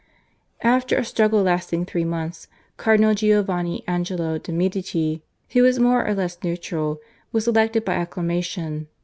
[0.63, 6.15] After a struggle lasting three months Cardinal Giovanni Angelo de' Medici, who was more or
[6.15, 6.97] less neutral,
[7.31, 8.87] was elected by acclamation.